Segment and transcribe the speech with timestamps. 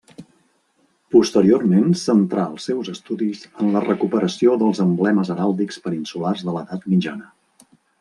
[1.15, 7.35] Posteriorment centrà els seus estudis en la recuperació dels emblemes heràldics peninsulars de l'edat mitjana.